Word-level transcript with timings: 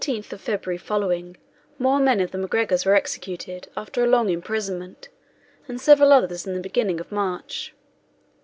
On 0.01 0.03
the 0.03 0.13
18th 0.19 0.33
of 0.33 0.41
February 0.41 0.77
following, 0.79 1.37
more 1.77 1.99
men 1.99 2.19
of 2.21 2.31
the 2.31 2.39
MacGregors 2.39 2.87
were 2.87 2.95
executed, 2.95 3.67
after 3.77 4.03
a 4.03 4.07
long 4.07 4.29
imprisonment, 4.31 5.09
and 5.67 5.79
several 5.79 6.11
others 6.11 6.47
in 6.47 6.55
the 6.55 6.59
beginning 6.59 6.99
of 6.99 7.11
March. 7.11 7.75